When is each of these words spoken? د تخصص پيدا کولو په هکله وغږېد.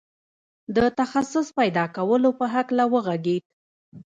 د 0.75 0.77
تخصص 0.99 1.47
پيدا 1.59 1.85
کولو 1.95 2.29
په 2.39 2.45
هکله 2.55 2.83
وغږېد. 2.93 3.43